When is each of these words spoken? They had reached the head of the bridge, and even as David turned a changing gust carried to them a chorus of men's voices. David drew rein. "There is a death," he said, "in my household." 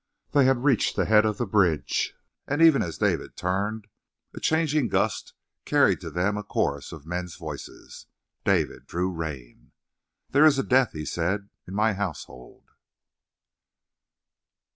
They 0.31 0.45
had 0.45 0.63
reached 0.63 0.95
the 0.95 1.05
head 1.05 1.25
of 1.27 1.37
the 1.37 1.45
bridge, 1.45 2.15
and 2.47 2.59
even 2.59 2.81
as 2.81 2.97
David 2.97 3.37
turned 3.37 3.85
a 4.33 4.39
changing 4.39 4.87
gust 4.87 5.35
carried 5.63 6.01
to 6.01 6.09
them 6.09 6.37
a 6.37 6.43
chorus 6.43 6.91
of 6.91 7.05
men's 7.05 7.35
voices. 7.35 8.07
David 8.43 8.87
drew 8.87 9.11
rein. 9.11 9.73
"There 10.31 10.43
is 10.47 10.57
a 10.57 10.63
death," 10.63 10.93
he 10.93 11.05
said, 11.05 11.49
"in 11.67 11.75
my 11.75 11.93
household." 11.93 12.69